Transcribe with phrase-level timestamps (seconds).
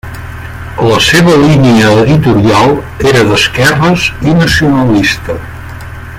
[0.91, 2.73] La seva línia editorial
[3.11, 5.37] era d'esquerres i nacionalista.